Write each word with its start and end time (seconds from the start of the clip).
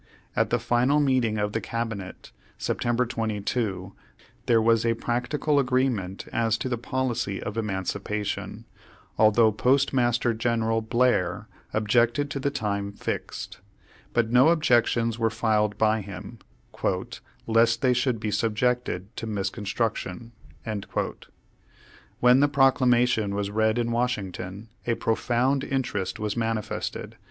At 0.35 0.49
the 0.49 0.57
final 0.57 0.99
meeting 0.99 1.37
of 1.37 1.51
the 1.53 1.61
cabinet, 1.61 2.31
Septem 2.57 2.95
ber 2.95 3.05
22, 3.05 3.93
there 4.47 4.59
was 4.59 4.83
a 4.83 4.95
practical 4.95 5.59
agreement 5.59 6.25
as 6.33 6.57
to 6.57 6.67
the 6.67 6.77
policy 6.79 7.39
of 7.39 7.55
emancipation, 7.55 8.65
although 9.19 9.51
Postmaster 9.51 10.33
Gen 10.33 10.61
eral 10.61 10.89
Blair 10.89 11.47
objected 11.71 12.31
to 12.31 12.39
the 12.39 12.49
time 12.49 12.91
fixed. 12.93 13.59
But 14.11 14.31
no 14.31 14.47
objec 14.49 14.87
tions 14.87 15.19
were 15.19 15.29
filed 15.29 15.77
by 15.77 16.01
him, 16.01 16.39
"lest 17.45 17.83
they 17.83 17.93
should 17.93 18.19
be 18.19 18.31
sub 18.31 18.55
ject 18.57 18.87
to 19.17 19.27
misconstruction." 19.27 20.31
When 22.21 22.39
the 22.39 22.47
Proclamation 22.47 23.35
was 23.35 23.51
read 23.51 23.77
in 23.77 23.91
Washing 23.91 24.31
ton, 24.31 24.69
a 24.87 24.95
profound 24.95 25.63
interest 25.63 26.17
was 26.19 26.35
manifested. 26.35 27.17